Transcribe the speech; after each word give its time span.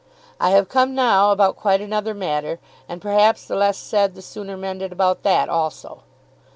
"I 0.39 0.49
have 0.49 0.67
come 0.67 0.95
now 0.95 1.31
about 1.31 1.55
quite 1.55 1.79
another 1.79 2.15
matter, 2.15 2.57
and 2.89 2.99
perhaps, 3.03 3.45
the 3.45 3.55
less 3.55 3.77
said 3.77 4.15
the 4.15 4.23
sooner 4.23 4.57
mended 4.57 4.91
about 4.91 5.21
that 5.21 5.47
also. 5.47 6.01